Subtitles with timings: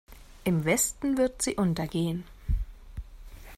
[0.45, 2.23] Im Westen wird sie untergehen.